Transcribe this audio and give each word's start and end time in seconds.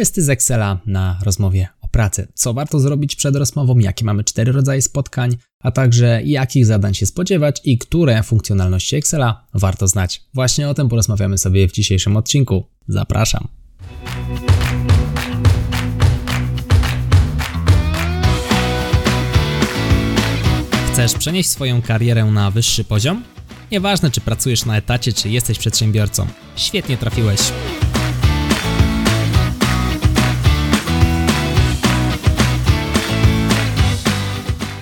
testy 0.00 0.22
z 0.22 0.30
Excela 0.30 0.78
na 0.86 1.18
rozmowie 1.22 1.68
o 1.80 1.88
pracy. 1.88 2.28
Co 2.34 2.54
warto 2.54 2.80
zrobić 2.80 3.16
przed 3.16 3.36
rozmową, 3.36 3.78
jakie 3.78 4.04
mamy 4.04 4.24
cztery 4.24 4.52
rodzaje 4.52 4.82
spotkań, 4.82 5.36
a 5.62 5.70
także 5.70 6.20
jakich 6.24 6.66
zadań 6.66 6.94
się 6.94 7.06
spodziewać 7.06 7.60
i 7.64 7.78
które 7.78 8.22
funkcjonalności 8.22 8.96
Excela 8.96 9.46
warto 9.54 9.88
znać. 9.88 10.22
Właśnie 10.34 10.68
o 10.68 10.74
tym 10.74 10.88
porozmawiamy 10.88 11.38
sobie 11.38 11.68
w 11.68 11.72
dzisiejszym 11.72 12.16
odcinku. 12.16 12.64
Zapraszam. 12.88 13.48
Chcesz 20.92 21.14
przenieść 21.14 21.48
swoją 21.48 21.82
karierę 21.82 22.24
na 22.24 22.50
wyższy 22.50 22.84
poziom? 22.84 23.24
Nieważne, 23.72 24.10
czy 24.10 24.20
pracujesz 24.20 24.64
na 24.64 24.76
etacie, 24.76 25.12
czy 25.12 25.28
jesteś 25.28 25.58
przedsiębiorcą. 25.58 26.26
Świetnie 26.56 26.96
trafiłeś. 26.96 27.40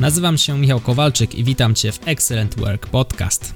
Nazywam 0.01 0.39
się 0.39 0.59
Michał 0.59 0.81
Kowalczyk 0.81 1.35
i 1.35 1.45
witam 1.45 1.75
Cię 1.75 1.93
w 1.93 2.09
Excellent 2.09 2.59
Work 2.59 2.87
Podcast. 2.87 3.55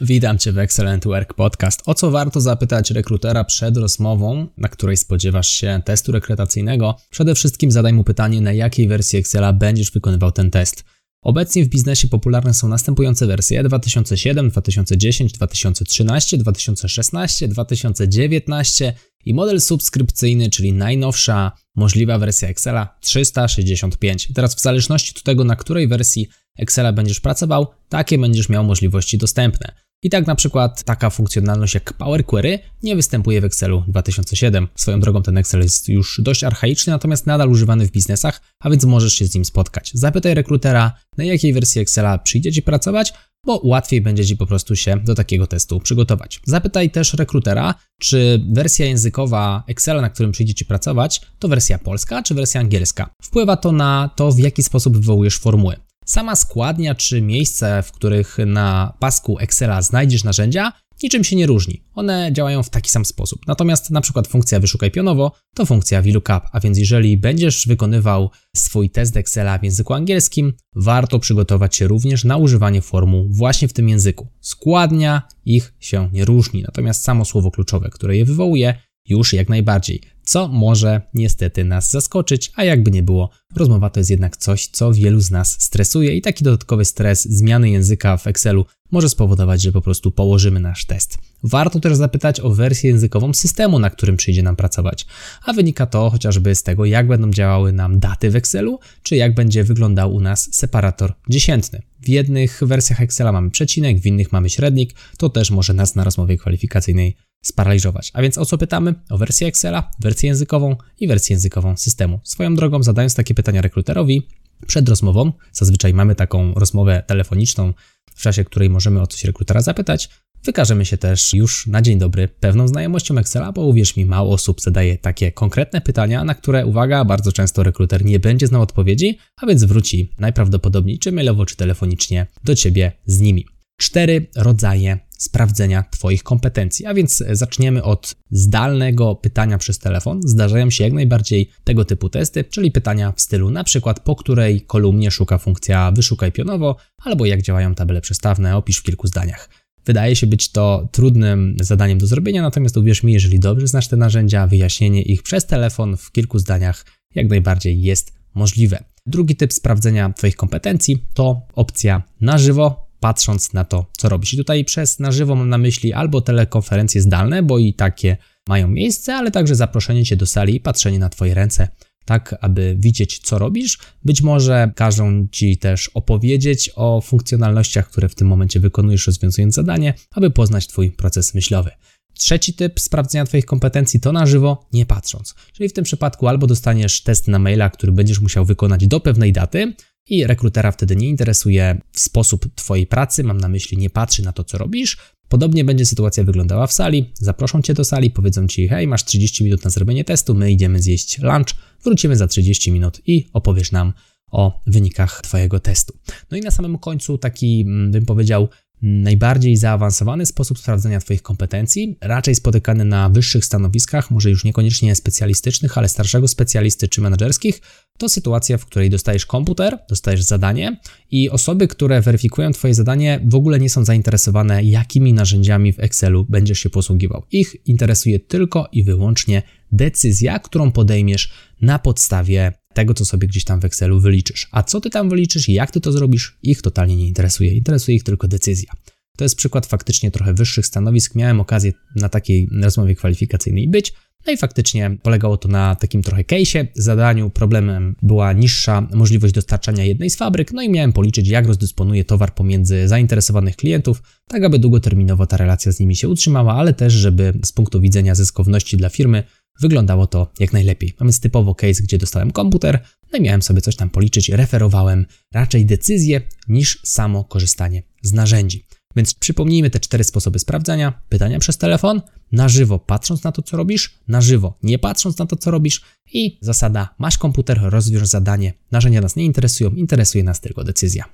Witam 0.00 0.38
Cię 0.38 0.52
w 0.52 0.58
Excellent 0.58 1.04
Work 1.04 1.34
Podcast. 1.34 1.82
O 1.86 1.94
co 1.94 2.10
warto 2.10 2.40
zapytać 2.40 2.90
rekrutera 2.90 3.44
przed 3.44 3.76
rozmową, 3.76 4.46
na 4.56 4.68
której 4.68 4.96
spodziewasz 4.96 5.48
się 5.48 5.82
testu 5.84 6.12
rekrutacyjnego? 6.12 6.96
Przede 7.10 7.34
wszystkim 7.34 7.70
zadaj 7.70 7.92
mu 7.92 8.04
pytanie, 8.04 8.40
na 8.40 8.52
jakiej 8.52 8.88
wersji 8.88 9.18
Excela 9.18 9.52
będziesz 9.52 9.90
wykonywał 9.90 10.32
ten 10.32 10.50
test. 10.50 10.84
Obecnie 11.22 11.64
w 11.64 11.68
biznesie 11.68 12.08
popularne 12.08 12.54
są 12.54 12.68
następujące 12.68 13.26
wersje 13.26 13.62
2007, 13.64 14.50
2010, 14.50 15.32
2013, 15.32 16.38
2016, 16.38 17.48
2019 17.48 18.94
i 19.24 19.34
model 19.34 19.60
subskrypcyjny, 19.60 20.50
czyli 20.50 20.72
najnowsza 20.72 21.52
możliwa 21.76 22.18
wersja 22.18 22.48
Excela 22.48 22.98
365. 23.00 24.28
teraz 24.34 24.54
w 24.54 24.60
zależności 24.60 25.12
od 25.16 25.22
tego, 25.22 25.44
na 25.44 25.56
której 25.56 25.88
wersji 25.88 26.28
Excela 26.58 26.92
będziesz 26.92 27.20
pracował, 27.20 27.66
takie 27.88 28.18
będziesz 28.18 28.48
miał 28.48 28.64
możliwości 28.64 29.18
dostępne. 29.18 29.72
I 30.02 30.10
tak 30.10 30.26
na 30.26 30.34
przykład 30.34 30.82
taka 30.82 31.10
funkcjonalność 31.10 31.74
jak 31.74 31.92
Power 31.92 32.26
Query 32.26 32.58
nie 32.82 32.96
występuje 32.96 33.40
w 33.40 33.44
Excelu 33.44 33.84
2007. 33.88 34.68
Swoją 34.74 35.00
drogą 35.00 35.22
ten 35.22 35.38
Excel 35.38 35.62
jest 35.62 35.88
już 35.88 36.20
dość 36.22 36.44
archaiczny, 36.44 36.90
natomiast 36.90 37.26
nadal 37.26 37.50
używany 37.50 37.86
w 37.86 37.90
biznesach, 37.90 38.40
a 38.60 38.70
więc 38.70 38.84
możesz 38.84 39.14
się 39.14 39.26
z 39.26 39.34
nim 39.34 39.44
spotkać. 39.44 39.90
Zapytaj 39.94 40.34
rekrutera, 40.34 40.92
na 41.18 41.24
jakiej 41.24 41.52
wersji 41.52 41.80
Excela 41.80 42.18
przyjdzie 42.18 42.52
Ci 42.52 42.62
pracować, 42.62 43.12
bo 43.46 43.60
łatwiej 43.64 44.00
będzie 44.00 44.26
Ci 44.26 44.36
po 44.36 44.46
prostu 44.46 44.76
się 44.76 44.96
do 44.96 45.14
takiego 45.14 45.46
testu 45.46 45.80
przygotować. 45.80 46.40
Zapytaj 46.44 46.90
też 46.90 47.14
rekrutera, 47.14 47.74
czy 48.00 48.44
wersja 48.52 48.86
językowa 48.86 49.64
Excela, 49.66 50.00
na 50.00 50.10
którym 50.10 50.32
przyjdzie 50.32 50.54
Ci 50.54 50.64
pracować, 50.64 51.20
to 51.38 51.48
wersja 51.48 51.78
polska 51.78 52.22
czy 52.22 52.34
wersja 52.34 52.60
angielska. 52.60 53.10
Wpływa 53.22 53.56
to 53.56 53.72
na 53.72 54.10
to, 54.16 54.32
w 54.32 54.38
jaki 54.38 54.62
sposób 54.62 54.96
wywołujesz 54.96 55.38
formuły. 55.38 55.76
Sama 56.10 56.36
składnia 56.36 56.94
czy 56.94 57.22
miejsce, 57.22 57.82
w 57.82 57.92
których 57.92 58.38
na 58.46 58.94
pasku 58.98 59.38
Excela 59.38 59.82
znajdziesz 59.82 60.24
narzędzia, 60.24 60.72
niczym 61.02 61.24
się 61.24 61.36
nie 61.36 61.46
różni. 61.46 61.82
One 61.94 62.30
działają 62.32 62.62
w 62.62 62.70
taki 62.70 62.90
sam 62.90 63.04
sposób. 63.04 63.40
Natomiast 63.46 63.90
na 63.90 64.00
przykład 64.00 64.28
funkcja 64.28 64.60
wyszukaj 64.60 64.90
pionowo 64.90 65.32
to 65.54 65.66
funkcja 65.66 66.02
VLOOKUP, 66.02 66.42
a 66.52 66.60
więc 66.60 66.78
jeżeli 66.78 67.16
będziesz 67.16 67.66
wykonywał 67.66 68.30
swój 68.56 68.90
test 68.90 69.16
Excela 69.16 69.58
w 69.58 69.64
języku 69.64 69.94
angielskim, 69.94 70.52
warto 70.76 71.18
przygotować 71.18 71.76
się 71.76 71.88
również 71.88 72.24
na 72.24 72.36
używanie 72.36 72.82
formuł 72.82 73.28
właśnie 73.30 73.68
w 73.68 73.72
tym 73.72 73.88
języku. 73.88 74.28
Składnia 74.40 75.22
ich 75.44 75.74
się 75.80 76.08
nie 76.12 76.24
różni, 76.24 76.62
natomiast 76.62 77.04
samo 77.04 77.24
słowo 77.24 77.50
kluczowe, 77.50 77.88
które 77.90 78.16
je 78.16 78.24
wywołuje, 78.24 78.74
już 79.08 79.32
jak 79.32 79.48
najbardziej 79.48 80.00
co 80.30 80.48
może 80.48 81.00
niestety 81.14 81.64
nas 81.64 81.90
zaskoczyć, 81.90 82.52
a 82.56 82.64
jakby 82.64 82.90
nie 82.90 83.02
było, 83.02 83.30
rozmowa 83.56 83.90
to 83.90 84.00
jest 84.00 84.10
jednak 84.10 84.36
coś, 84.36 84.66
co 84.66 84.92
wielu 84.92 85.20
z 85.20 85.30
nas 85.30 85.62
stresuje 85.62 86.16
i 86.16 86.22
taki 86.22 86.44
dodatkowy 86.44 86.84
stres 86.84 87.24
zmiany 87.24 87.70
języka 87.70 88.16
w 88.16 88.26
Excelu 88.26 88.66
może 88.90 89.08
spowodować, 89.08 89.62
że 89.62 89.72
po 89.72 89.80
prostu 89.80 90.10
położymy 90.10 90.60
nasz 90.60 90.84
test. 90.84 91.18
Warto 91.42 91.80
też 91.80 91.96
zapytać 91.96 92.40
o 92.40 92.50
wersję 92.50 92.90
językową 92.90 93.34
systemu, 93.34 93.78
na 93.78 93.90
którym 93.90 94.16
przyjdzie 94.16 94.42
nam 94.42 94.56
pracować, 94.56 95.06
a 95.44 95.52
wynika 95.52 95.86
to 95.86 96.10
chociażby 96.10 96.54
z 96.54 96.62
tego, 96.62 96.84
jak 96.84 97.06
będą 97.06 97.30
działały 97.30 97.72
nam 97.72 97.98
daty 97.98 98.30
w 98.30 98.36
Excelu, 98.36 98.78
czy 99.02 99.16
jak 99.16 99.34
będzie 99.34 99.64
wyglądał 99.64 100.14
u 100.14 100.20
nas 100.20 100.48
separator 100.52 101.12
dziesiętny. 101.28 101.82
W 102.00 102.08
jednych 102.08 102.60
wersjach 102.62 103.00
Excela 103.00 103.32
mamy 103.32 103.50
przecinek, 103.50 104.00
w 104.00 104.06
innych 104.06 104.32
mamy 104.32 104.50
średnik, 104.50 104.94
to 105.18 105.28
też 105.28 105.50
może 105.50 105.74
nas 105.74 105.94
na 105.94 106.04
rozmowie 106.04 106.38
kwalifikacyjnej 106.38 107.16
sparaliżować. 107.42 108.10
A 108.14 108.22
więc 108.22 108.38
o 108.38 108.46
co 108.46 108.58
pytamy? 108.58 108.94
O 109.10 109.18
wersję 109.18 109.46
Excela, 109.46 109.90
wersję 110.00 110.28
językową 110.28 110.76
i 111.00 111.08
wersję 111.08 111.34
językową 111.34 111.76
systemu. 111.76 112.20
Swoją 112.24 112.54
drogą, 112.54 112.82
zadając 112.82 113.14
takie 113.14 113.34
pytania 113.34 113.62
rekruterowi 113.62 114.28
przed 114.66 114.88
rozmową, 114.88 115.32
zazwyczaj 115.52 115.94
mamy 115.94 116.14
taką 116.14 116.54
rozmowę 116.54 117.02
telefoniczną, 117.06 117.74
w 118.14 118.22
czasie 118.22 118.44
której 118.44 118.70
możemy 118.70 119.00
o 119.00 119.06
coś 119.06 119.24
rekrutera 119.24 119.62
zapytać, 119.62 120.08
Wykażemy 120.44 120.84
się 120.84 120.96
też 120.96 121.34
już 121.34 121.66
na 121.66 121.82
dzień 121.82 121.98
dobry 121.98 122.28
pewną 122.28 122.68
znajomością 122.68 123.18
Excela, 123.18 123.52
bo 123.52 123.66
uwierz 123.66 123.96
mi, 123.96 124.06
mało 124.06 124.34
osób 124.34 124.60
zadaje 124.60 124.98
takie 124.98 125.32
konkretne 125.32 125.80
pytania, 125.80 126.24
na 126.24 126.34
które, 126.34 126.66
uwaga, 126.66 127.04
bardzo 127.04 127.32
często 127.32 127.62
rekruter 127.62 128.04
nie 128.04 128.18
będzie 128.18 128.46
znał 128.46 128.62
odpowiedzi, 128.62 129.18
a 129.36 129.46
więc 129.46 129.64
wróci 129.64 130.12
najprawdopodobniej 130.18 130.98
czy 130.98 131.12
mailowo, 131.12 131.46
czy 131.46 131.56
telefonicznie 131.56 132.26
do 132.44 132.54
Ciebie 132.54 132.92
z 133.06 133.20
nimi. 133.20 133.46
Cztery 133.76 134.26
rodzaje 134.36 134.98
sprawdzenia 135.20 135.84
Twoich 135.90 136.22
kompetencji. 136.22 136.86
A 136.86 136.94
więc 136.94 137.24
zaczniemy 137.32 137.82
od 137.82 138.14
zdalnego 138.30 139.14
pytania 139.14 139.58
przez 139.58 139.78
telefon. 139.78 140.20
Zdarzają 140.24 140.70
się 140.70 140.84
jak 140.84 140.92
najbardziej 140.92 141.50
tego 141.64 141.84
typu 141.84 142.08
testy, 142.08 142.44
czyli 142.44 142.70
pytania 142.70 143.12
w 143.12 143.20
stylu 143.20 143.50
na 143.50 143.64
przykład 143.64 144.00
po 144.00 144.16
której 144.16 144.60
kolumnie 144.60 145.10
szuka 145.10 145.38
funkcja 145.38 145.92
wyszukaj 145.92 146.32
pionowo, 146.32 146.76
albo 147.04 147.26
jak 147.26 147.42
działają 147.42 147.74
table 147.74 148.00
przestawne, 148.00 148.56
opisz 148.56 148.78
w 148.78 148.82
kilku 148.82 149.06
zdaniach. 149.06 149.48
Wydaje 149.84 150.16
się 150.16 150.26
być 150.26 150.52
to 150.52 150.88
trudnym 150.92 151.56
zadaniem 151.60 151.98
do 151.98 152.06
zrobienia, 152.06 152.42
natomiast 152.42 152.76
uwierz 152.76 153.02
mi, 153.02 153.12
jeżeli 153.12 153.40
dobrze 153.40 153.66
znasz 153.66 153.88
te 153.88 153.96
narzędzia, 153.96 154.46
wyjaśnienie 154.46 155.02
ich 155.02 155.22
przez 155.22 155.46
telefon 155.46 155.96
w 155.96 156.12
kilku 156.12 156.38
zdaniach 156.38 156.84
jak 157.14 157.28
najbardziej 157.28 157.82
jest 157.82 158.12
możliwe. 158.34 158.84
Drugi 159.06 159.36
typ 159.36 159.52
sprawdzenia 159.52 160.12
Twoich 160.12 160.36
kompetencji 160.36 161.04
to 161.14 161.42
opcja 161.54 162.02
na 162.20 162.38
żywo, 162.38 162.89
patrząc 163.00 163.52
na 163.52 163.64
to, 163.64 163.90
co 163.96 164.08
robisz. 164.08 164.34
I 164.34 164.36
tutaj 164.36 164.64
przez 164.64 164.98
na 164.98 165.10
żywo 165.12 165.34
mam 165.34 165.48
na 165.48 165.58
myśli 165.58 165.92
albo 165.92 166.20
telekonferencje 166.20 167.02
zdalne, 167.02 167.42
bo 167.42 167.58
i 167.58 167.74
takie 167.74 168.16
mają 168.48 168.68
miejsce, 168.68 169.14
ale 169.14 169.30
także 169.30 169.54
zaproszenie 169.54 170.04
Cię 170.04 170.16
do 170.16 170.26
sali 170.26 170.56
i 170.56 170.60
patrzenie 170.60 170.98
na 170.98 171.08
Twoje 171.08 171.34
ręce, 171.34 171.68
tak 172.04 172.34
aby 172.40 172.76
widzieć, 172.78 173.18
co 173.18 173.38
robisz. 173.38 173.78
Być 174.04 174.22
może 174.22 174.72
każą 174.76 175.28
Ci 175.32 175.58
też 175.58 175.88
opowiedzieć 175.88 176.70
o 176.76 177.00
funkcjonalnościach, 177.00 177.90
które 177.90 178.08
w 178.08 178.14
tym 178.14 178.28
momencie 178.28 178.60
wykonujesz, 178.60 179.06
rozwiązując 179.06 179.54
zadanie, 179.54 179.94
aby 180.10 180.30
poznać 180.30 180.66
Twój 180.66 180.90
proces 180.90 181.34
myślowy. 181.34 181.70
Trzeci 182.14 182.54
typ 182.54 182.80
sprawdzenia 182.80 183.24
Twoich 183.24 183.46
kompetencji 183.46 184.00
to 184.00 184.12
na 184.12 184.26
żywo, 184.26 184.68
nie 184.72 184.86
patrząc. 184.86 185.34
Czyli 185.52 185.68
w 185.68 185.72
tym 185.72 185.84
przypadku 185.84 186.28
albo 186.28 186.46
dostaniesz 186.46 187.02
test 187.02 187.28
na 187.28 187.38
maila, 187.38 187.70
który 187.70 187.92
będziesz 187.92 188.20
musiał 188.20 188.44
wykonać 188.44 188.86
do 188.86 189.00
pewnej 189.00 189.32
daty, 189.32 189.74
i 190.10 190.26
rekrutera 190.26 190.72
wtedy 190.72 190.96
nie 190.96 191.08
interesuje 191.08 191.80
sposób 191.92 192.54
Twojej 192.54 192.86
pracy, 192.86 193.24
mam 193.24 193.38
na 193.38 193.48
myśli 193.48 193.78
nie 193.78 193.90
patrzy 193.90 194.22
na 194.22 194.32
to, 194.32 194.44
co 194.44 194.58
robisz. 194.58 194.96
Podobnie 195.28 195.64
będzie 195.64 195.86
sytuacja 195.86 196.24
wyglądała 196.24 196.66
w 196.66 196.72
sali. 196.72 197.10
Zaproszą 197.14 197.62
Cię 197.62 197.74
do 197.74 197.84
sali, 197.84 198.10
powiedzą 198.10 198.46
Ci, 198.46 198.68
hej, 198.68 198.86
masz 198.86 199.04
30 199.04 199.44
minut 199.44 199.64
na 199.64 199.70
zrobienie 199.70 200.04
testu, 200.04 200.34
my 200.34 200.52
idziemy 200.52 200.82
zjeść 200.82 201.18
lunch, 201.18 201.54
wrócimy 201.84 202.16
za 202.16 202.26
30 202.26 202.72
minut 202.72 203.00
i 203.06 203.26
opowiesz 203.32 203.72
nam 203.72 203.92
o 204.30 204.60
wynikach 204.66 205.20
Twojego 205.22 205.60
testu. 205.60 205.94
No 206.30 206.36
i 206.36 206.40
na 206.40 206.50
samym 206.50 206.78
końcu 206.78 207.18
taki, 207.18 207.60
mm, 207.66 207.90
bym 207.90 208.06
powiedział, 208.06 208.48
najbardziej 208.82 209.56
zaawansowany 209.56 210.26
sposób 210.26 210.58
sprawdzenia 210.58 211.00
Twoich 211.00 211.22
kompetencji, 211.22 211.96
raczej 212.00 212.34
spotykany 212.34 212.84
na 212.84 213.08
wyższych 213.08 213.44
stanowiskach, 213.44 214.10
może 214.10 214.30
już 214.30 214.44
niekoniecznie 214.44 214.94
specjalistycznych, 214.94 215.78
ale 215.78 215.88
starszego 215.88 216.28
specjalisty 216.28 216.88
czy 216.88 217.00
menedżerskich, 217.00 217.60
to 217.98 218.08
sytuacja, 218.08 218.58
w 218.58 218.66
której 218.66 218.90
dostajesz 218.90 219.26
komputer, 219.26 219.78
dostajesz 219.88 220.22
zadanie 220.22 220.80
i 221.10 221.30
osoby, 221.30 221.68
które 221.68 222.00
weryfikują 222.00 222.52
Twoje 222.52 222.74
zadanie, 222.74 223.20
w 223.24 223.34
ogóle 223.34 223.58
nie 223.58 223.70
są 223.70 223.84
zainteresowane, 223.84 224.64
jakimi 224.64 225.12
narzędziami 225.12 225.72
w 225.72 225.80
Excelu 225.80 226.26
będziesz 226.28 226.58
się 226.58 226.70
posługiwał. 226.70 227.22
Ich 227.32 227.56
interesuje 227.66 228.20
tylko 228.20 228.68
i 228.72 228.84
wyłącznie 228.84 229.42
decyzja, 229.72 230.38
którą 230.38 230.72
podejmiesz 230.72 231.32
na 231.60 231.78
podstawie 231.78 232.52
tego, 232.74 232.94
co 232.94 233.04
sobie 233.04 233.28
gdzieś 233.28 233.44
tam 233.44 233.60
w 233.60 233.64
Excelu 233.64 234.00
wyliczysz. 234.00 234.48
A 234.52 234.62
co 234.62 234.80
ty 234.80 234.90
tam 234.90 235.10
wyliczysz 235.10 235.48
i 235.48 235.52
jak 235.52 235.70
ty 235.70 235.80
to 235.80 235.92
zrobisz, 235.92 236.38
ich 236.42 236.62
totalnie 236.62 236.96
nie 236.96 237.08
interesuje. 237.08 237.52
Interesuje 237.52 237.96
ich 237.96 238.04
tylko 238.04 238.28
decyzja. 238.28 238.72
To 239.16 239.24
jest 239.24 239.36
przykład 239.36 239.66
faktycznie 239.66 240.10
trochę 240.10 240.34
wyższych 240.34 240.66
stanowisk. 240.66 241.14
Miałem 241.14 241.40
okazję 241.40 241.72
na 241.96 242.08
takiej 242.08 242.48
rozmowie 242.62 242.94
kwalifikacyjnej 242.94 243.68
być. 243.68 243.92
No 244.26 244.32
i 244.32 244.36
faktycznie 244.36 244.96
polegało 245.02 245.36
to 245.36 245.48
na 245.48 245.74
takim 245.74 246.02
trochę 246.02 246.22
case'ie, 246.22 246.66
zadaniu. 246.74 247.30
Problemem 247.30 247.96
była 248.02 248.32
niższa 248.32 248.88
możliwość 248.94 249.34
dostarczania 249.34 249.84
jednej 249.84 250.10
z 250.10 250.16
fabryk, 250.16 250.52
no 250.52 250.62
i 250.62 250.68
miałem 250.68 250.92
policzyć, 250.92 251.28
jak 251.28 251.46
rozdysponuję 251.46 252.04
towar 252.04 252.34
pomiędzy 252.34 252.88
zainteresowanych 252.88 253.56
klientów, 253.56 254.02
tak 254.26 254.44
aby 254.44 254.58
długoterminowo 254.58 255.26
ta 255.26 255.36
relacja 255.36 255.72
z 255.72 255.80
nimi 255.80 255.96
się 255.96 256.08
utrzymała, 256.08 256.54
ale 256.54 256.74
też, 256.74 256.92
żeby 256.92 257.32
z 257.44 257.52
punktu 257.52 257.80
widzenia 257.80 258.14
zyskowności 258.14 258.76
dla 258.76 258.88
firmy 258.88 259.22
wyglądało 259.60 260.06
to 260.06 260.32
jak 260.38 260.52
najlepiej. 260.52 260.94
Mamy 261.00 261.12
typowo 261.12 261.54
case, 261.54 261.82
gdzie 261.82 261.98
dostałem 261.98 262.30
komputer, 262.30 262.84
no 263.12 263.18
i 263.18 263.22
miałem 263.22 263.42
sobie 263.42 263.60
coś 263.60 263.76
tam 263.76 263.90
policzyć, 263.90 264.28
referowałem 264.28 265.06
raczej 265.34 265.66
decyzję 265.66 266.20
niż 266.48 266.80
samo 266.84 267.24
korzystanie 267.24 267.82
z 268.02 268.12
narzędzi. 268.12 268.66
Więc 268.96 269.14
przypomnijmy 269.14 269.70
te 269.70 269.80
cztery 269.80 270.04
sposoby 270.04 270.38
sprawdzania: 270.38 271.02
pytania 271.08 271.38
przez 271.38 271.58
telefon, 271.58 272.00
na 272.32 272.48
żywo 272.48 272.78
patrząc 272.78 273.24
na 273.24 273.32
to, 273.32 273.42
co 273.42 273.56
robisz, 273.56 273.98
na 274.08 274.20
żywo 274.20 274.58
nie 274.62 274.78
patrząc 274.78 275.18
na 275.18 275.26
to, 275.26 275.36
co 275.36 275.50
robisz 275.50 275.82
i 276.12 276.38
zasada: 276.40 276.94
masz 276.98 277.18
komputer, 277.18 277.60
rozwiąż 277.62 278.08
zadanie. 278.08 278.52
Narzędzia 278.70 279.00
nas 279.00 279.16
nie 279.16 279.24
interesują, 279.24 279.70
interesuje 279.70 280.24
nas 280.24 280.40
tylko 280.40 280.64
decyzja. 280.64 281.04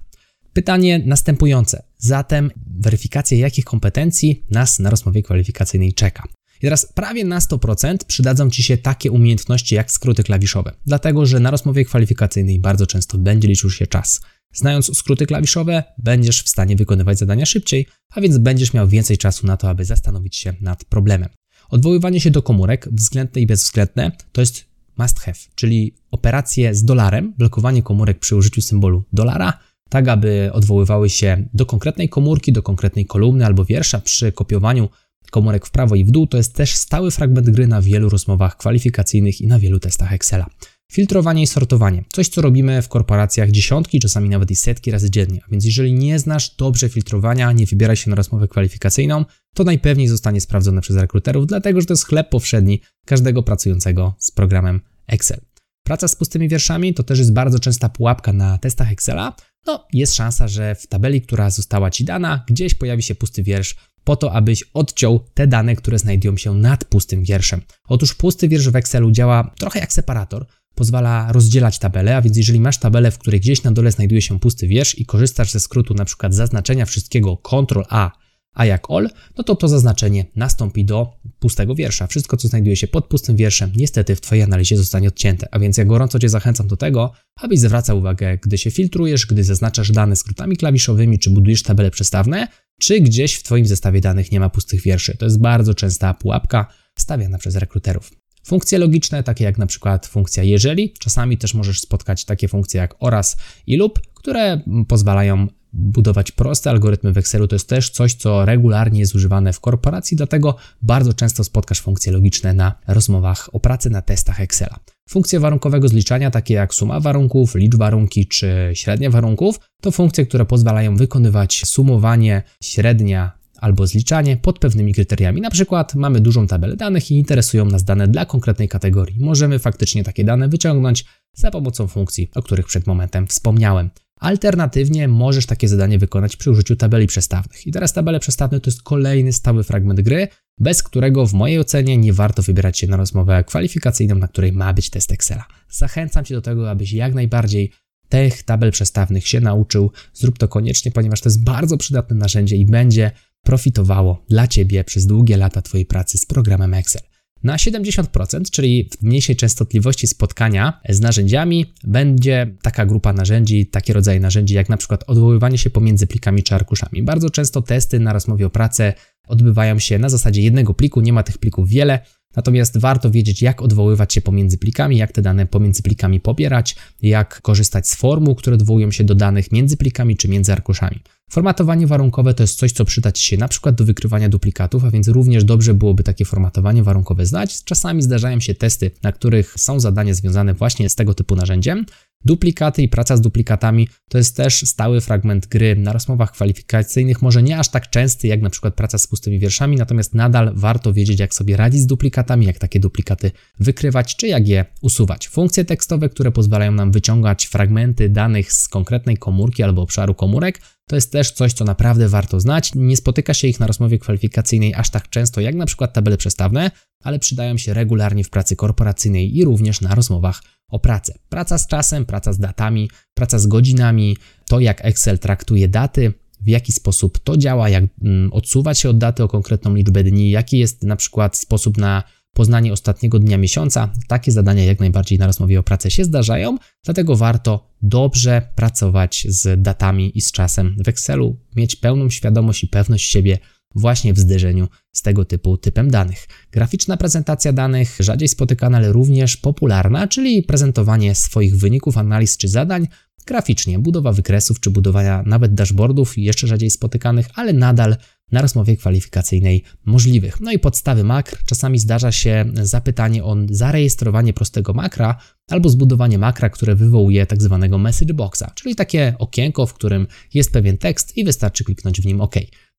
Pytanie 0.53 1.03
następujące. 1.07 1.83
Zatem 1.99 2.51
weryfikacja 2.79 3.39
jakich 3.39 3.65
kompetencji 3.65 4.45
nas 4.51 4.79
na 4.79 4.91
rozmowie 4.91 5.23
kwalifikacyjnej 5.23 5.95
czeka. 5.95 6.23
I 6.59 6.61
teraz 6.61 6.93
prawie 6.95 7.25
na 7.25 7.39
100% 7.39 7.97
przydadzą 8.07 8.51
Ci 8.51 8.63
się 8.63 8.77
takie 8.79 9.11
umiejętności 9.11 9.75
jak 9.75 9.91
skróty 9.91 10.23
klawiszowe, 10.23 10.73
dlatego 10.87 11.27
że 11.27 11.41
na 11.41 11.51
rozmowie 11.51 11.85
kwalifikacyjnej 11.85 12.61
bardzo 12.61 12.87
często 12.87 13.19
będzie 13.19 13.49
liczył 13.49 13.71
się 13.71 13.87
czas. 13.87 14.21
Znając 14.55 14.99
skróty 14.99 15.27
klawiszowe, 15.27 15.85
będziesz 15.99 16.43
w 16.43 16.49
stanie 16.49 16.77
wykonywać 16.77 17.19
zadania 17.19 17.47
szybciej, 17.47 17.87
a 18.15 18.21
więc 18.21 18.39
będziesz 18.39 18.73
miał 18.73 18.89
więcej 18.89 19.19
czasu 19.19 19.47
na 19.47 19.57
to, 19.57 19.71
aby 19.71 19.85
zastanowić 19.85 20.37
się 20.37 20.55
nad 20.61 20.85
problemem. 20.85 21.29
Odwoływanie 21.69 22.21
się 22.21 22.31
do 22.31 22.43
komórek, 22.43 22.89
względne 22.93 23.41
i 23.41 23.47
bezwzględne, 23.47 24.13
to 24.33 24.41
jest 24.41 24.65
must 24.99 25.21
have, 25.21 25.39
czyli 25.55 25.95
operacje 26.11 26.75
z 26.75 26.85
dolarem, 26.85 27.35
blokowanie 27.39 27.83
komórek 27.83 28.19
przy 28.19 28.37
użyciu 28.37 28.63
symbolu 28.63 29.05
dolara, 29.13 29.59
tak 29.89 30.09
aby 30.09 30.51
odwoływały 30.53 31.11
się 31.11 31.49
do 31.55 31.67
konkretnej 31.67 32.09
komórki, 32.09 32.53
do 32.53 32.63
konkretnej 32.63 33.07
kolumny 33.07 33.47
albo 33.47 33.65
wiersza 33.65 34.01
przy 34.01 34.33
kopiowaniu 34.33 34.89
komórek 35.37 35.67
w 35.67 35.71
prawo 35.71 35.95
i 35.95 36.05
w 36.05 36.11
dół, 36.11 36.27
to 36.27 36.37
jest 36.37 36.55
też 36.55 36.75
stały 36.75 37.11
fragment 37.11 37.51
gry 37.51 37.67
na 37.67 37.83
wielu 37.83 38.09
rozmowach 38.09 38.57
kwalifikacyjnych 38.57 39.41
i 39.41 39.47
na 39.47 39.59
wielu 39.59 39.81
testach 39.81 40.13
Excela. 40.13 40.47
Filtrowanie 40.93 41.43
i 41.43 41.47
sortowanie. 41.47 42.05
Coś, 42.13 42.29
co 42.29 42.43
robimy 42.43 42.83
w 42.83 42.89
korporacjach 42.89 43.51
dziesiątki, 43.51 44.01
czasami 44.01 44.29
nawet 44.29 44.51
i 44.51 44.57
setki 44.57 44.91
razy 44.91 45.11
dziennie. 45.11 45.41
Więc 45.51 45.65
jeżeli 45.65 45.93
nie 45.93 46.19
znasz 46.19 46.57
dobrze 46.57 46.89
filtrowania, 46.89 47.53
nie 47.53 47.67
wybieraj 47.67 47.97
się 47.97 48.11
na 48.11 48.17
rozmowę 48.17 48.49
kwalifikacyjną, 48.49 49.25
to 49.55 49.65
najpewniej 49.65 50.09
zostanie 50.09 50.41
sprawdzone 50.41 50.81
przez 50.81 50.97
rekruterów, 50.97 51.47
dlatego 51.47 51.81
że 51.81 51.87
to 51.87 51.93
jest 51.93 52.07
chleb 52.07 52.31
powszedni 52.31 52.81
każdego 53.07 53.43
pracującego 53.43 54.15
z 54.19 54.31
programem 54.31 54.81
Excel. 55.07 55.41
Praca 55.87 56.09
z 56.09 56.17
pustymi 56.17 56.49
wierszami 56.49 56.95
to 56.95 57.03
też 57.03 57.19
jest 57.19 57.33
bardzo 57.33 57.59
częsta 57.59 57.89
pułapka 57.89 58.33
na 58.33 58.59
testach 58.59 58.93
Excela. 58.93 59.37
No, 59.67 59.87
jest 59.93 60.15
szansa, 60.15 60.49
że 60.49 60.75
w 60.75 60.87
tabeli, 60.87 61.23
która 61.23 61.51
została 61.51 61.91
Ci 61.91 62.05
dana, 62.05 62.45
gdzieś 62.49 62.75
pojawi 62.75 63.03
się 63.03 63.15
pusty 63.15 63.43
wiersz, 63.43 63.77
po 64.07 64.17
to, 64.17 64.33
abyś 64.33 64.65
odciął 64.75 65.25
te 65.35 65.47
dane, 65.47 65.77
które 65.77 65.99
znajdują 65.99 66.37
się 66.37 66.55
nad 66.55 66.85
pustym 66.85 67.25
wierszem. 67.25 67.61
Otóż 67.89 68.15
pusty 68.15 68.49
wiersz 68.49 68.69
w 68.69 68.77
Excelu 68.77 69.11
działa 69.11 69.55
trochę 69.59 69.81
jak 69.81 69.93
separator, 69.93 70.47
pozwala 70.75 71.33
rozdzielać 71.33 71.79
tabelę, 71.79 72.17
a 72.17 72.23
więc 72.23 72.37
jeżeli 72.37 72.61
masz 72.61 72.79
tabelę, 72.79 73.11
w 73.11 73.19
której 73.19 73.41
gdzieś 73.41 73.63
na 73.63 73.73
dole 73.73 73.93
znajduje 73.93 74.23
się 74.23 74.41
pusty 74.41 74.69
wiersz 74.69 74.99
i 74.99 75.07
korzystasz 75.07 75.51
ze 75.51 75.61
skrótu 75.61 75.95
przykład 76.05 76.35
zaznaczenia 76.35 76.87
wszystkiego 76.87 77.37
Ctrl 77.37 77.83
A, 77.89 78.11
a 78.57 78.67
jak 78.67 78.91
all, 78.91 79.09
no 79.39 79.45
to 79.45 79.57
to 79.57 79.69
zaznaczenie 79.69 80.25
nastąpi 80.37 80.85
do 80.85 81.13
pustego 81.39 81.75
wiersza. 81.75 82.07
Wszystko, 82.07 82.37
co 82.37 82.49
znajduje 82.49 82.77
się 82.77 82.87
pod 82.87 83.07
pustym 83.07 83.37
wierszem, 83.37 83.73
niestety 83.77 84.17
w 84.17 84.21
Twojej 84.21 84.45
analizie 84.45 84.77
zostanie 84.77 85.09
odcięte. 85.09 85.49
A 85.51 85.59
więc 85.59 85.79
ja 85.79 85.85
gorąco 85.85 86.19
Cię 86.19 86.29
zachęcam 86.29 86.69
do 86.69 86.77
tego, 86.77 87.13
abyś 87.41 87.61
zwracał 87.61 87.99
uwagę, 87.99 88.39
gdy 88.39 88.59
się 88.59 88.71
filtrujesz, 88.71 89.27
gdy 89.27 89.45
zaznaczasz 89.45 89.93
dane 89.93 90.17
skrótami 90.17 90.57
klawiszowymi, 90.57 91.19
czy 91.19 91.31
budujesz 91.31 91.63
tabele 91.63 91.91
przestawne, 91.91 92.49
czy 92.81 93.01
gdzieś 93.01 93.35
w 93.35 93.43
Twoim 93.43 93.67
zestawie 93.67 94.01
danych 94.01 94.33
nie 94.33 94.41
ma 94.41 94.51
pustych 94.51 94.83
wierszy. 94.83 95.17
To 95.17 95.25
jest 95.25 95.41
bardzo 95.41 95.75
częsta 95.75 96.15
pułapka 96.15 96.67
stawiana 96.99 97.39
przez 97.39 97.57
rekruterów. 97.57 98.11
Funkcje 98.47 98.79
logiczne, 98.79 99.23
takie 99.23 99.45
jak 99.45 99.59
na 99.59 99.67
przykład 99.67 100.07
funkcja 100.07 100.43
jeżeli, 100.43 100.93
czasami 100.93 101.39
też 101.39 101.55
możesz 101.55 101.81
spotkać 101.81 102.25
takie 102.25 102.49
funkcje 102.49 102.81
jak 102.81 102.95
oraz 102.99 103.37
i 103.67 103.77
lub, 103.77 104.01
które 104.15 104.61
pozwalają 104.89 105.49
budować 105.73 106.33
proste 106.33 106.71
algorytmy 106.71 107.13
w 107.13 107.19
Excelu. 107.19 107.49
To 107.49 107.55
jest 107.55 107.69
też 107.69 107.91
coś, 107.91 108.15
co 108.15 108.45
regularnie 108.45 109.01
jest 109.01 109.15
używane 109.15 109.53
w 109.53 109.61
korporacji, 109.61 110.17
dlatego 110.17 110.57
bardzo 110.83 111.13
często 111.13 111.45
spotkasz 111.45 111.81
funkcje 111.81 112.13
logiczne 112.13 112.55
na 112.55 112.75
rozmowach 112.87 113.49
o 113.53 113.61
pracy 113.61 113.91
na 113.91 114.03
testach 114.03 114.41
Excela. 114.41 114.79
Funkcje 115.09 115.41
warunkowego 115.41 115.89
zliczania, 115.89 116.31
takie 116.31 116.55
jak 116.55 116.75
suma 116.75 117.01
warunków, 117.01 117.55
licz 117.55 117.77
warunki 117.77 118.27
czy 118.27 118.71
średnia 118.75 119.11
warunków, 119.11 119.61
to 119.83 119.91
funkcje, 119.91 120.27
które 120.27 120.47
pozwalają 120.47 120.97
wykonywać 120.97 121.63
sumowanie, 121.65 122.43
średnia 122.63 123.33
albo 123.61 123.87
zliczanie 123.87 124.37
pod 124.37 124.59
pewnymi 124.59 124.95
kryteriami. 124.95 125.41
Na 125.41 125.51
przykład 125.51 125.95
mamy 125.95 126.21
dużą 126.21 126.47
tabelę 126.47 126.77
danych 126.77 127.11
i 127.11 127.15
interesują 127.15 127.65
nas 127.65 127.85
dane 127.85 128.09
dla 128.09 128.25
konkretnej 128.25 128.69
kategorii. 128.69 129.17
Możemy 129.21 129.59
faktycznie 129.59 130.05
takie 130.05 130.25
dane 130.25 130.49
wyciągnąć 130.49 131.05
za 131.35 131.51
pomocą 131.51 131.87
funkcji, 131.87 132.31
o 132.35 132.43
których 132.43 132.67
przed 132.67 132.87
momentem 132.87 133.27
wspomniałem. 133.27 133.91
Alternatywnie 134.21 135.09
możesz 135.09 135.47
takie 135.47 135.69
zadanie 135.69 135.99
wykonać 135.99 136.37
przy 136.37 136.51
użyciu 136.51 136.77
tabeli 136.77 137.07
przestawnych. 137.07 137.67
I 137.67 137.73
teraz 137.73 137.93
tabele 137.93 138.21
przestawne 138.21 138.61
to 138.61 138.71
jest 138.71 138.83
kolejny 138.83 139.33
stały 139.33 139.65
fragment 139.65 140.01
gry, 140.01 140.29
bez 140.59 140.83
którego 140.83 141.27
w 141.27 141.33
mojej 141.33 141.59
ocenie 141.59 141.99
nie 141.99 142.13
warto 142.13 142.43
wybierać 142.43 142.79
się 142.79 142.87
na 142.87 142.97
rozmowę 142.97 143.45
kwalifikacyjną, 143.45 144.15
na 144.15 144.29
której 144.29 144.53
ma 144.53 144.73
być 144.73 144.91
test 144.91 145.13
Excela. 145.13 145.45
Zachęcam 145.71 146.25
Cię 146.25 146.35
do 146.35 146.43
tego, 146.43 146.71
abyś 146.71 146.93
jak 146.93 147.15
najbardziej 147.15 147.73
tych 148.09 148.43
tabel 148.43 148.73
przestawnych 148.73 149.29
się 149.29 149.41
nauczył. 149.41 149.91
Zrób 150.15 150.39
to 150.39 150.49
koniecznie, 150.49 150.91
ponieważ 150.91 151.21
to 151.21 151.29
jest 151.29 151.45
bardzo 151.45 151.77
przydatne 151.77 152.17
narzędzie 152.17 152.57
i 152.57 152.67
będzie 152.67 153.11
profitowało 153.43 154.25
dla 154.29 154.49
Ciebie 154.49 154.85
przez 154.85 155.07
długie 155.07 155.37
lata 155.37 155.63
Twojej 155.63 155.87
pracy 155.87 156.19
z 156.19 156.27
programem 156.27 156.75
Excel. 156.75 157.03
Na 157.47 157.57
70%, 157.57 158.51
czyli 158.51 158.89
w 159.01 159.03
mniejszej 159.03 159.37
częstotliwości 159.37 160.07
spotkania 160.07 160.81
z 160.89 161.01
narzędziami, 161.01 161.75
będzie 161.85 162.55
taka 162.63 162.87
grupa 162.87 163.13
narzędzi, 163.13 163.67
takie 163.67 163.93
rodzaje 163.93 164.21
narzędzi, 164.21 164.55
jak 164.55 164.69
na 164.69 164.77
przykład 164.77 165.05
odwoływanie 165.07 165.59
się 165.59 165.71
pomiędzy 165.71 166.07
plikami 166.07 166.43
czy 166.43 166.55
arkuszami. 166.55 167.03
Bardzo 167.03 167.31
często 167.31 167.63
testy 167.63 168.01
na 168.01 168.13
rozmowie 168.13 168.47
o 168.47 168.51
pracę 168.51 168.93
odbywają 169.29 169.79
się 169.79 169.99
na 169.99 170.09
zasadzie 170.09 170.43
jednego 170.43 170.75
pliku, 170.75 171.01
nie 171.01 171.13
ma 171.13 171.23
tych 171.23 171.39
plików 171.39 171.69
wiele, 171.69 171.99
Natomiast 172.37 172.79
warto 172.79 173.11
wiedzieć, 173.11 173.43
jak 173.43 173.63
odwoływać 173.63 174.15
się 174.15 174.21
pomiędzy 174.21 174.59
plikami, 174.59 174.97
jak 174.97 175.13
te 175.13 175.23
dane 175.23 175.47
pomiędzy 175.47 175.83
plikami 175.83 176.21
pobierać, 176.21 176.77
jak 177.03 177.41
korzystać 177.43 177.89
z 177.89 177.95
formuł, 177.95 178.35
które 178.35 178.55
odwołują 178.55 178.91
się 178.91 179.05
do 179.05 179.15
danych 179.15 179.53
między 179.53 179.77
plikami 179.77 180.17
czy 180.17 180.29
między 180.29 180.53
arkuszami. 180.53 181.01
Formatowanie 181.31 181.87
warunkowe 181.87 182.35
to 182.35 182.43
jest 182.43 182.59
coś, 182.59 182.73
co 182.73 182.85
przyda 182.85 183.13
Ci 183.13 183.25
się 183.25 183.37
na 183.37 183.49
przykład 183.49 183.75
do 183.75 183.85
wykrywania 183.85 184.29
duplikatów, 184.29 184.85
a 184.85 184.91
więc 184.91 185.09
również 185.09 185.45
dobrze 185.45 185.75
byłoby 185.75 186.03
takie 186.03 186.25
formatowanie 186.25 186.83
warunkowe 186.83 187.27
znać. 187.27 187.65
Czasami 187.65 188.03
zdarzają 188.03 188.41
się 188.41 188.55
testy, 188.55 188.91
na 189.03 189.13
których 189.13 189.55
są 189.57 189.81
zadania 189.81 190.15
związane 190.15 190.55
właśnie 190.55 190.91
z 190.91 190.95
tego 190.95 191.15
typu 191.15 191.37
narzędziem. 191.37 191.87
Duplikaty 192.25 192.83
i 192.83 192.89
praca 192.89 193.17
z 193.17 193.21
duplikatami 193.21 193.89
to 194.09 194.19
jest 194.19 194.37
też 194.37 194.63
stały 194.67 195.01
fragment 195.01 195.47
gry 195.47 195.77
na 195.77 195.93
rozmowach 195.93 196.33
kwalifikacyjnych, 196.33 197.23
może 197.23 197.43
nie 197.43 197.59
aż 197.59 197.69
tak 197.69 197.91
częsty 197.91 198.29
jak 198.29 198.43
na 198.43 198.51
przykład 198.51 198.75
praca 198.75 198.99
z 198.99 199.07
pustymi 199.07 199.39
wierszami, 199.39 199.77
natomiast 199.77 200.15
nadal 200.15 200.53
warto 200.55 200.93
wiedzieć, 200.93 201.21
jak 201.21 201.35
sobie 201.35 201.57
radzić 201.57 201.81
z 201.81 201.87
duplikatami, 201.87 202.47
jak 202.47 202.59
takie 202.59 202.81
duplikaty 202.81 203.31
wykrywać, 203.61 204.17
czy 204.17 204.29
jak 204.29 204.49
je 204.49 204.65
usuwać. 204.83 205.29
Funkcje 205.29 205.65
tekstowe, 205.65 206.09
które 206.09 206.33
pozwalają 206.33 206.73
nam 206.73 206.93
wyciągać 206.93 207.47
fragmenty 207.47 208.09
danych 208.09 208.53
z 208.53 208.69
konkretnej 208.69 209.17
komórki 209.17 209.63
albo 209.63 209.83
obszaru 209.83 210.15
komórek, 210.15 210.61
to 210.89 210.97
jest 210.97 211.13
też 211.13 211.31
coś, 211.31 211.53
co 211.53 211.65
naprawdę 211.65 212.09
warto 212.09 212.41
znać. 212.41 212.75
Nie 212.75 212.97
spotyka 212.97 213.35
się 213.35 213.49
ich 213.49 213.61
na 213.61 213.67
rozmowie 213.67 213.99
kwalifikacyjnej 213.99 214.75
aż 214.75 214.91
tak 214.91 215.09
często 215.09 215.41
jak 215.41 215.55
na 215.55 215.67
przykład 215.67 215.93
tabele 215.93 216.17
przestawne, 216.17 216.71
ale 217.03 217.19
przydają 217.19 217.57
się 217.57 217.75
regularnie 217.75 218.25
w 218.25 218.31
pracy 218.31 218.57
korporacyjnej 218.57 219.37
i 219.37 219.45
również 219.45 219.81
na 219.81 219.95
rozmowach 219.95 220.43
o 220.69 220.79
pracę. 220.79 221.19
Praca 221.29 221.59
z 221.59 221.67
czasem, 221.67 222.05
praca 222.05 222.33
z 222.33 222.39
datami, 222.39 222.91
praca 223.15 223.39
z 223.39 223.47
godzinami, 223.47 224.17
to 224.49 224.61
jak 224.61 224.85
Excel 224.85 225.19
traktuje 225.19 225.69
daty, 225.69 226.13
w 226.41 226.49
jaki 226.49 226.73
sposób 226.73 227.19
to 227.19 227.37
działa, 227.37 227.69
jak 227.69 227.85
mm, 228.03 228.33
odsuwać 228.33 228.79
się 228.79 228.91
od 228.91 228.99
daty 228.99 229.23
o 229.23 229.29
konkretną 229.29 229.75
liczbę 229.75 230.05
dni, 230.05 230.31
jaki 230.31 230.59
jest 230.59 230.83
na 230.83 230.97
przykład 230.97 231.37
sposób 231.37 231.79
na 231.79 232.03
poznanie 232.33 232.73
ostatniego 232.73 233.19
dnia 233.19 233.39
miesiąca. 233.39 233.93
Takie 234.09 234.33
zadania 234.33 234.65
jak 234.65 234.81
najbardziej 234.81 235.19
na 235.19 235.27
rozmowie 235.27 235.61
o 235.61 235.63
pracę 235.63 235.91
się 235.91 236.05
zdarzają, 236.05 236.59
dlatego 236.85 237.17
warto 237.17 237.71
dobrze 237.83 238.49
pracować 238.55 239.27
z 239.29 239.63
datami 239.63 240.19
i 240.19 240.21
z 240.21 240.33
czasem 240.33 240.77
w 240.85 240.89
Excelu, 240.89 241.37
mieć 241.57 241.77
pełną 241.77 242.11
świadomość 242.11 242.65
i 242.65 242.69
pewność 242.69 243.11
siebie 243.11 243.39
właśnie 243.75 244.13
w 244.15 244.19
zderzeniu 244.19 244.69
z 244.97 245.03
tego 245.03 245.25
typu 245.25 245.57
typem 245.57 245.91
danych. 245.91 246.29
Graficzna 246.53 246.97
prezentacja 246.97 247.53
danych, 247.53 247.97
rzadziej 248.01 248.29
spotykana, 248.29 248.79
ale 248.79 248.93
również 248.93 249.37
popularna, 249.37 250.09
czyli 250.09 250.43
prezentowanie 250.43 251.15
swoich 251.15 251.59
wyników 251.59 251.99
analiz 251.99 252.37
czy 252.37 252.49
zadań 252.49 252.89
graficznie, 253.27 253.79
budowa 253.79 254.13
wykresów 254.13 254.61
czy 254.61 254.71
budowania 254.71 255.23
nawet 255.27 255.55
dashboardów, 255.55 256.19
jeszcze 256.19 256.47
rzadziej 256.47 256.71
spotykanych, 256.71 257.27
ale 257.35 257.53
nadal 257.53 257.97
na 258.33 258.43
rozmowie 258.43 258.77
kwalifikacyjnej 258.77 259.63
możliwych. 259.85 260.41
No 260.41 260.53
i 260.53 260.59
podstawy 260.59 261.05
makr. 261.05 261.39
Czasami 261.47 261.79
zdarza 261.79 262.13
się 262.13 262.45
zapytanie 262.63 263.25
o 263.25 263.37
zarejestrowanie 263.51 264.33
prostego 264.33 264.73
makra 264.73 265.19
albo 265.51 265.69
zbudowanie 265.69 266.19
makra, 266.19 266.51
które 266.51 266.75
wywołuje 266.75 267.27
tak 267.27 267.43
zwanego 267.43 267.79
message 267.79 268.15
boxa, 268.15 268.45
czyli 268.55 268.75
takie 268.75 269.15
okienko, 269.19 269.67
w 269.67 269.75
którym 269.75 270.07
jest 270.35 270.53
pewien 270.53 270.79
tekst 270.79 271.17
i 271.17 271.25
wystarczy 271.25 271.65
kliknąć 271.65 272.01
w 272.01 272.07
nim 272.07 272.21
OK. 272.21 272.35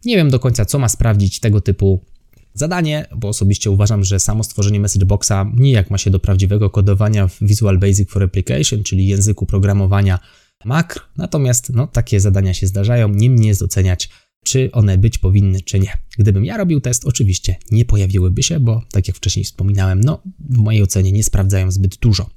Nie 0.06 0.16
wiem 0.16 0.30
do 0.30 0.40
końca, 0.40 0.66
co 0.66 0.80
ma 0.80 0.90
sprawdzić 0.90 1.40
tego 1.40 1.62
typu 1.62 2.06
zadanie, 2.54 3.06
bo 3.16 3.28
osobiście 3.28 3.72
uważam, 3.72 4.04
że 4.04 4.20
samo 4.20 4.44
stworzenie 4.44 4.80
message 4.80 5.06
boxa 5.06 5.46
nijak 5.56 5.92
ma 5.92 5.98
się 5.98 6.10
do 6.10 6.20
prawdziwego 6.20 6.70
kodowania 6.70 7.28
w 7.28 7.38
Visual 7.42 7.80
Basic 7.80 8.10
for 8.10 8.24
Application, 8.24 8.84
czyli 8.84 9.08
języku 9.08 9.46
programowania 9.46 10.20
makr. 10.66 11.02
Natomiast 11.18 11.70
no, 11.74 11.88
takie 11.88 12.20
zadania 12.20 12.54
się 12.54 12.68
zdarzają, 12.68 13.10
nie 13.10 13.30
mnie 13.30 13.48
jest 13.48 13.62
oceniać 13.62 14.10
czy 14.48 14.72
one 14.72 14.98
być 14.98 15.18
powinny, 15.18 15.62
czy 15.62 15.80
nie. 15.80 15.98
Gdybym 16.18 16.46
ja 16.46 16.58
robił 16.58 16.82
test, 16.82 17.06
oczywiście 17.06 17.56
nie 17.72 17.86
pojawiłyby 17.86 18.44
się, 18.44 18.60
bo 18.60 18.82
tak 18.92 19.08
jak 19.08 19.18
wcześniej 19.18 19.46
wspominałem, 19.46 20.02
no 20.02 20.22
w 20.50 20.58
mojej 20.58 20.84
ocenie 20.84 21.12
nie 21.12 21.24
sprawdzają 21.24 21.72
zbyt 21.72 21.98
dużo. 21.98 22.30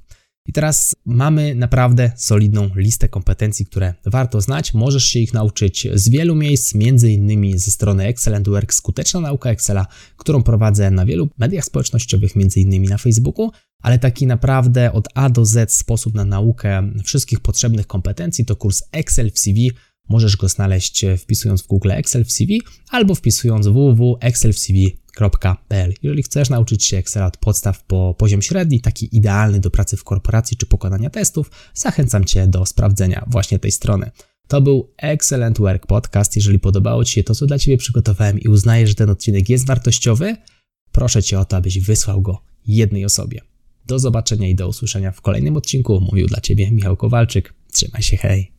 I 0.45 0.53
teraz 0.53 0.95
mamy 1.05 1.55
naprawdę 1.55 2.11
solidną 2.15 2.69
listę 2.75 3.09
kompetencji, 3.09 3.65
które 3.65 3.93
warto 4.05 4.41
znać. 4.41 4.73
Możesz 4.73 5.03
się 5.05 5.19
ich 5.19 5.33
nauczyć 5.33 5.87
z 5.93 6.09
wielu 6.09 6.35
miejsc, 6.35 6.75
między 6.75 7.11
innymi 7.11 7.59
ze 7.59 7.71
strony 7.71 8.05
Excellent 8.05 8.49
Work, 8.49 8.73
skuteczna 8.73 9.19
nauka 9.19 9.49
Excela, 9.49 9.87
którą 10.17 10.43
prowadzę 10.43 10.91
na 10.91 11.05
wielu 11.05 11.29
mediach 11.37 11.65
społecznościowych, 11.65 12.35
między 12.35 12.59
innymi 12.59 12.87
na 12.87 12.97
Facebooku, 12.97 13.51
ale 13.81 13.99
taki 13.99 14.27
naprawdę 14.27 14.91
od 14.91 15.07
A 15.13 15.29
do 15.29 15.45
Z 15.45 15.73
sposób 15.73 16.13
na 16.13 16.25
naukę 16.25 16.91
wszystkich 17.03 17.39
potrzebnych 17.39 17.87
kompetencji 17.87 18.45
to 18.45 18.55
kurs 18.55 18.83
Excel 18.91 19.31
w 19.31 19.39
CV, 19.39 19.71
Możesz 20.11 20.37
go 20.37 20.47
znaleźć 20.47 21.03
e, 21.03 21.17
wpisując 21.17 21.61
w 21.61 21.67
Google 21.67 21.91
Excel 21.91 22.25
w 22.25 22.31
CV 22.31 22.61
albo 22.89 23.15
wpisując 23.15 23.67
www.excelcv.pl. 23.67 25.93
Jeżeli 26.03 26.23
chcesz 26.23 26.49
nauczyć 26.49 26.85
się 26.85 26.97
Excela 26.97 27.25
od 27.25 27.37
podstaw 27.37 27.83
po 27.83 28.15
poziom 28.17 28.41
średni, 28.41 28.81
taki 28.81 29.17
idealny 29.17 29.59
do 29.59 29.71
pracy 29.71 29.97
w 29.97 30.03
korporacji 30.03 30.57
czy 30.57 30.65
pokonania 30.65 31.09
testów, 31.09 31.51
zachęcam 31.73 32.25
Cię 32.25 32.47
do 32.47 32.65
sprawdzenia 32.65 33.25
właśnie 33.27 33.59
tej 33.59 33.71
strony. 33.71 34.11
To 34.47 34.61
był 34.61 34.93
Excellent 34.97 35.57
Work 35.57 35.87
Podcast. 35.87 36.35
Jeżeli 36.35 36.59
podobało 36.59 37.05
Ci 37.05 37.13
się 37.13 37.23
to, 37.23 37.35
co 37.35 37.45
dla 37.45 37.59
Ciebie 37.59 37.77
przygotowałem 37.77 38.39
i 38.39 38.47
uznajesz, 38.47 38.89
że 38.89 38.95
ten 38.95 39.09
odcinek 39.09 39.49
jest 39.49 39.67
wartościowy, 39.67 40.35
proszę 40.91 41.23
Cię 41.23 41.39
o 41.39 41.45
to, 41.45 41.57
abyś 41.57 41.79
wysłał 41.79 42.21
go 42.21 42.41
jednej 42.67 43.05
osobie. 43.05 43.41
Do 43.87 43.99
zobaczenia 43.99 44.49
i 44.49 44.55
do 44.55 44.67
usłyszenia 44.67 45.11
w 45.11 45.21
kolejnym 45.21 45.57
odcinku. 45.57 46.01
Mówił 46.01 46.27
dla 46.27 46.41
Ciebie 46.41 46.71
Michał 46.71 46.97
Kowalczyk. 46.97 47.53
Trzymaj 47.71 48.01
się, 48.01 48.17
hej! 48.17 48.51